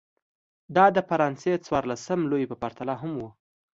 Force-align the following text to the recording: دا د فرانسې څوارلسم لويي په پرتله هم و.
دا 0.75 0.85
د 0.95 0.97
فرانسې 1.09 1.53
څوارلسم 1.65 2.19
لويي 2.29 2.47
په 2.51 2.55
پرتله 2.61 2.93
هم 3.01 3.11
و. 3.19 3.23